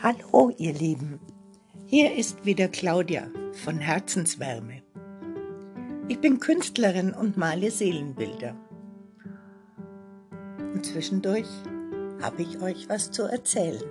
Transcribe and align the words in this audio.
Hallo 0.00 0.52
ihr 0.58 0.74
Lieben, 0.74 1.18
hier 1.86 2.14
ist 2.14 2.44
wieder 2.44 2.68
Claudia 2.68 3.26
von 3.64 3.80
Herzenswärme. 3.80 4.80
Ich 6.06 6.20
bin 6.20 6.38
Künstlerin 6.38 7.12
und 7.12 7.36
male 7.36 7.72
Seelenbilder. 7.72 8.54
Und 10.72 10.86
zwischendurch 10.86 11.48
habe 12.22 12.42
ich 12.42 12.62
euch 12.62 12.88
was 12.88 13.10
zu 13.10 13.24
erzählen. 13.24 13.82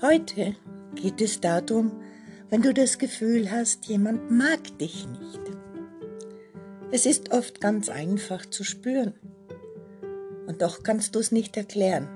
Heute 0.00 0.56
geht 0.94 1.20
es 1.20 1.42
darum, 1.42 2.00
wenn 2.48 2.62
du 2.62 2.72
das 2.72 2.96
Gefühl 2.96 3.50
hast, 3.50 3.84
jemand 3.84 4.30
mag 4.30 4.78
dich 4.78 5.06
nicht. 5.06 5.42
Es 6.90 7.04
ist 7.04 7.32
oft 7.32 7.60
ganz 7.60 7.90
einfach 7.90 8.46
zu 8.46 8.64
spüren. 8.64 9.12
Und 10.46 10.62
doch 10.62 10.82
kannst 10.82 11.14
du 11.14 11.18
es 11.18 11.32
nicht 11.32 11.54
erklären. 11.58 12.08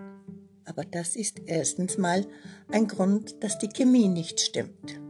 Aber 0.70 0.84
das 0.84 1.16
ist 1.16 1.42
erstens 1.46 1.98
mal 1.98 2.24
ein 2.70 2.86
Grund, 2.86 3.42
dass 3.42 3.58
die 3.58 3.70
Chemie 3.70 4.06
nicht 4.06 4.38
stimmt. 4.38 5.00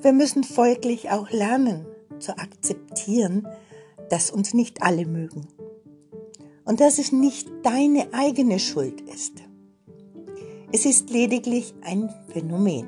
Wir 0.00 0.12
müssen 0.12 0.44
folglich 0.44 1.10
auch 1.10 1.28
lernen 1.32 1.86
zu 2.20 2.38
akzeptieren, 2.38 3.48
dass 4.10 4.30
uns 4.30 4.54
nicht 4.54 4.80
alle 4.80 5.06
mögen 5.06 5.48
und 6.64 6.78
dass 6.78 7.00
es 7.00 7.10
nicht 7.10 7.48
deine 7.64 8.14
eigene 8.14 8.60
Schuld 8.60 9.00
ist. 9.00 9.42
Es 10.72 10.86
ist 10.86 11.10
lediglich 11.10 11.74
ein 11.82 12.08
Phänomen. 12.28 12.86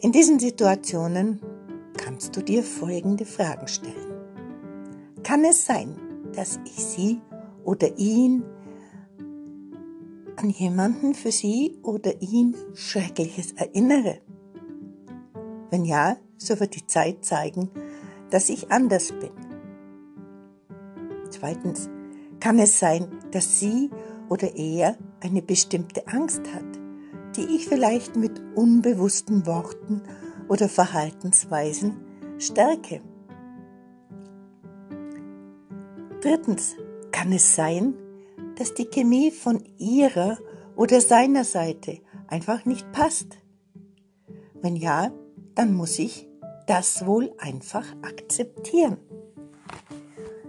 In 0.00 0.12
diesen 0.12 0.38
Situationen 0.38 1.40
kannst 1.96 2.36
du 2.36 2.40
dir 2.40 2.62
folgende 2.62 3.24
Fragen 3.24 3.66
stellen. 3.66 4.14
Kann 5.24 5.44
es 5.44 5.66
sein, 5.66 5.96
dass 6.36 6.60
ich 6.64 6.84
sie 6.84 7.20
oder 7.64 7.98
ihn 7.98 8.44
an 10.44 10.50
jemanden 10.50 11.14
für 11.14 11.32
sie 11.32 11.78
oder 11.82 12.20
ihn 12.20 12.54
Schreckliches 12.74 13.52
erinnere? 13.52 14.18
Wenn 15.70 15.86
ja, 15.86 16.18
so 16.36 16.60
wird 16.60 16.76
die 16.76 16.86
Zeit 16.86 17.24
zeigen, 17.24 17.70
dass 18.28 18.50
ich 18.50 18.70
anders 18.70 19.10
bin. 19.12 19.30
Zweitens, 21.30 21.88
kann 22.40 22.58
es 22.58 22.78
sein, 22.78 23.08
dass 23.30 23.58
sie 23.58 23.88
oder 24.28 24.54
er 24.54 24.98
eine 25.22 25.40
bestimmte 25.40 26.06
Angst 26.08 26.42
hat, 26.54 26.78
die 27.36 27.56
ich 27.56 27.66
vielleicht 27.66 28.14
mit 28.14 28.38
unbewussten 28.54 29.46
Worten 29.46 30.02
oder 30.48 30.68
Verhaltensweisen 30.68 31.96
stärke? 32.36 33.00
Drittens, 36.20 36.76
kann 37.12 37.32
es 37.32 37.54
sein, 37.54 37.94
dass 38.56 38.74
die 38.74 38.86
Chemie 38.86 39.30
von 39.30 39.64
ihrer 39.78 40.38
oder 40.76 41.00
seiner 41.00 41.44
Seite 41.44 41.98
einfach 42.28 42.64
nicht 42.64 42.90
passt? 42.92 43.38
Wenn 44.60 44.76
ja, 44.76 45.10
dann 45.54 45.74
muss 45.74 45.98
ich 45.98 46.26
das 46.66 47.06
wohl 47.06 47.32
einfach 47.38 47.84
akzeptieren. 48.02 48.96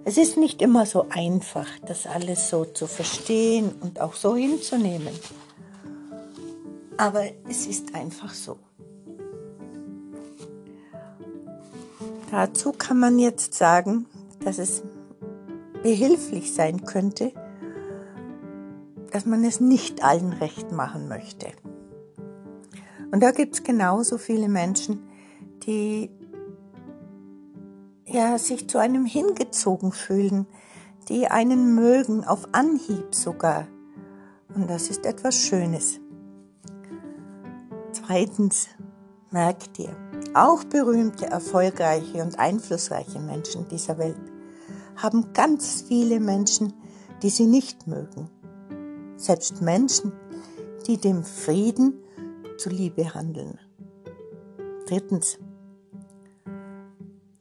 Es 0.03 0.17
ist 0.17 0.37
nicht 0.37 0.61
immer 0.61 0.85
so 0.85 1.07
einfach, 1.09 1.67
das 1.87 2.05
alles 2.05 2.49
so 2.49 2.63
zu 2.63 2.87
verstehen 2.87 3.71
und 3.81 3.99
auch 3.99 4.13
so 4.13 4.35
hinzunehmen. 4.35 5.13
Aber 6.97 7.23
es 7.49 7.65
ist 7.65 7.95
einfach 7.95 8.33
so. 8.33 8.57
Dazu 12.31 12.71
kann 12.71 12.99
man 12.99 13.17
jetzt 13.19 13.53
sagen, 13.53 14.05
dass 14.43 14.59
es 14.59 14.83
behilflich 15.81 16.53
sein 16.53 16.85
könnte, 16.85 17.31
dass 19.15 19.25
man 19.25 19.45
es 19.45 19.61
nicht 19.61 20.03
allen 20.03 20.33
recht 20.33 20.73
machen 20.73 21.07
möchte. 21.07 21.47
Und 23.13 23.23
da 23.23 23.31
gibt 23.31 23.55
es 23.55 23.63
genauso 23.63 24.17
viele 24.17 24.49
Menschen, 24.49 25.07
die 25.65 26.11
ja, 28.05 28.37
sich 28.37 28.67
zu 28.67 28.77
einem 28.77 29.05
hingezogen 29.05 29.93
fühlen, 29.93 30.47
die 31.07 31.29
einen 31.29 31.75
mögen, 31.75 32.25
auf 32.25 32.49
Anhieb 32.51 33.15
sogar. 33.15 33.69
Und 34.53 34.69
das 34.69 34.89
ist 34.89 35.05
etwas 35.05 35.35
Schönes. 35.35 36.01
Zweitens, 37.93 38.67
merk 39.31 39.73
dir, 39.75 39.95
auch 40.33 40.65
berühmte, 40.65 41.27
erfolgreiche 41.27 42.21
und 42.21 42.37
einflussreiche 42.37 43.19
Menschen 43.19 43.65
dieser 43.69 43.97
Welt 43.97 44.19
haben 44.97 45.31
ganz 45.31 45.85
viele 45.87 46.19
Menschen, 46.19 46.73
die 47.23 47.29
sie 47.29 47.45
nicht 47.45 47.87
mögen 47.87 48.29
selbst 49.17 49.61
Menschen, 49.61 50.11
die 50.87 50.97
dem 50.97 51.23
Frieden 51.23 51.93
zuliebe 52.57 53.13
handeln. 53.13 53.59
Drittens, 54.87 55.39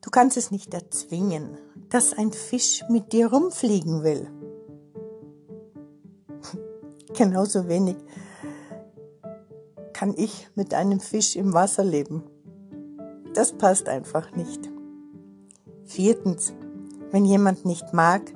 du 0.01 0.11
kannst 0.11 0.37
es 0.37 0.51
nicht 0.51 0.73
erzwingen, 0.73 1.59
dass 1.91 2.17
ein 2.17 2.33
Fisch 2.33 2.83
mit 2.89 3.13
dir 3.13 3.29
rumfliegen 3.29 4.03
will. 4.03 4.31
Genauso 7.15 7.69
wenig 7.69 7.97
kann 9.93 10.15
ich 10.17 10.49
mit 10.55 10.75
einem 10.75 11.01
Fisch 11.01 11.37
im 11.37 11.53
Wasser 11.55 11.85
leben. 11.85 12.25
Das 13.35 13.53
passt 13.53 13.89
einfach 13.89 14.33
nicht. 14.33 14.71
Viertens, 15.85 16.55
wenn 17.11 17.25
jemand 17.25 17.65
nicht 17.65 17.93
mag, 17.93 18.33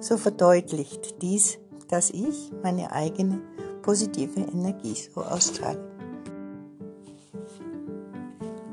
so 0.00 0.16
verdeutlicht 0.16 1.22
dies 1.22 1.58
dass 1.90 2.10
ich 2.10 2.52
meine 2.62 2.92
eigene 2.92 3.40
positive 3.82 4.40
Energie 4.40 4.94
so 4.94 5.22
ausstrahle. 5.22 5.90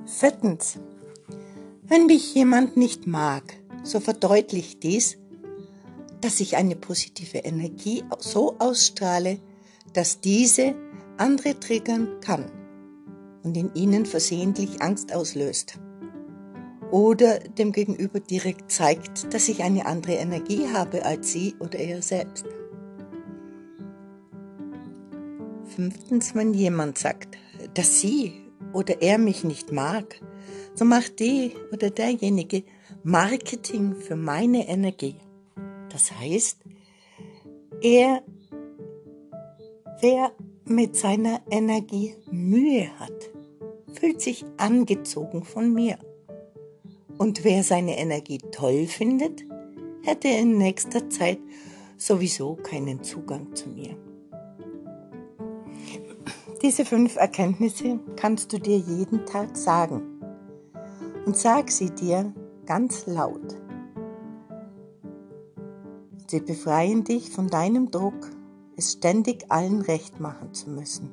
Viertens, 0.05 0.79
wenn 1.83 2.05
mich 2.05 2.33
jemand 2.33 2.77
nicht 2.77 3.07
mag, 3.07 3.43
so 3.83 3.99
verdeutlicht 3.99 4.83
dies, 4.83 5.17
dass 6.21 6.39
ich 6.39 6.57
eine 6.57 6.75
positive 6.75 7.39
Energie 7.39 8.03
so 8.19 8.55
ausstrahle, 8.59 9.39
dass 9.93 10.19
diese 10.19 10.75
andere 11.17 11.59
triggern 11.59 12.19
kann 12.21 12.51
und 13.43 13.55
in 13.55 13.73
ihnen 13.73 14.05
versehentlich 14.05 14.81
Angst 14.81 15.13
auslöst. 15.13 15.79
Oder 16.91 17.39
dem 17.39 17.71
Gegenüber 17.71 18.19
direkt 18.19 18.71
zeigt, 18.71 19.33
dass 19.33 19.49
ich 19.49 19.63
eine 19.63 19.85
andere 19.85 20.13
Energie 20.13 20.67
habe 20.71 21.05
als 21.05 21.31
sie 21.31 21.55
oder 21.59 21.79
er 21.79 22.01
selbst. 22.01 22.45
Fünftens, 25.77 26.33
wenn 26.33 26.55
jemand 26.55 26.97
sagt, 26.97 27.37
dass 27.75 28.01
sie 28.01 28.33
oder 28.73 28.99
er 29.03 29.19
mich 29.19 29.43
nicht 29.43 29.71
mag, 29.71 30.19
so 30.73 30.85
macht 30.85 31.19
die 31.19 31.51
oder 31.71 31.91
derjenige 31.91 32.63
Marketing 33.03 33.93
für 33.93 34.15
meine 34.15 34.67
Energie. 34.67 35.17
Das 35.91 36.11
heißt, 36.19 36.57
er, 37.83 38.23
wer 40.01 40.31
mit 40.65 40.95
seiner 40.95 41.41
Energie 41.51 42.15
Mühe 42.31 42.89
hat, 42.99 43.29
fühlt 43.93 44.19
sich 44.19 44.45
angezogen 44.57 45.43
von 45.43 45.71
mir. 45.71 45.99
Und 47.19 47.43
wer 47.43 47.61
seine 47.63 47.99
Energie 47.99 48.39
toll 48.51 48.87
findet, 48.87 49.45
hätte 50.01 50.27
in 50.27 50.57
nächster 50.57 51.07
Zeit 51.11 51.37
sowieso 51.97 52.55
keinen 52.55 53.03
Zugang 53.03 53.55
zu 53.55 53.69
mir. 53.69 53.95
Diese 56.67 56.83
fünf 56.83 57.15
Erkenntnisse 57.15 57.97
kannst 58.17 58.51
du 58.51 58.59
dir 58.59 58.77
jeden 58.77 59.25
Tag 59.25 59.55
sagen. 59.55 60.19
Und 61.25 61.37
sag 61.37 61.71
sie 61.71 61.91
dir 61.91 62.33
ganz 62.65 63.05
laut. 63.07 63.55
Sie 66.27 66.41
befreien 66.41 67.05
dich 67.05 67.29
von 67.31 67.47
deinem 67.47 67.89
Druck, 67.89 68.29
es 68.75 68.91
ständig 68.91 69.45
allen 69.49 69.79
recht 69.79 70.19
machen 70.19 70.53
zu 70.53 70.69
müssen. 70.69 71.09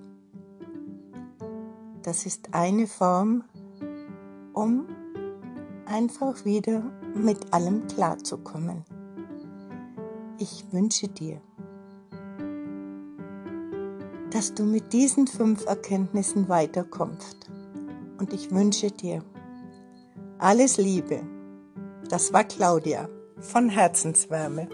Das 2.03 2.27
ist 2.27 2.53
eine 2.53 2.89
Form, 2.89 3.45
um 4.55 4.89
einfach 5.87 6.45
wieder 6.45 6.83
mit 7.15 7.55
allem 7.55 7.87
klarzukommen. 7.87 8.83
Ich 10.39 10.65
wünsche 10.73 11.07
dir 11.07 11.41
dass 14.35 14.53
du 14.53 14.65
mit 14.65 14.93
diesen 14.93 15.29
fünf 15.29 15.65
Erkenntnissen 15.65 16.49
weiterkommst. 16.49 17.49
Und 18.19 18.33
ich 18.33 18.51
wünsche 18.51 18.91
dir 18.91 19.23
alles 20.39 20.77
Liebe. 20.77 21.23
Das 22.09 22.33
war 22.33 22.43
Claudia 22.43 23.09
von 23.39 23.69
Herzenswärme. 23.69 24.69